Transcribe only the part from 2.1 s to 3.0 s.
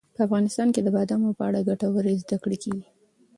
زده کړې کېږي.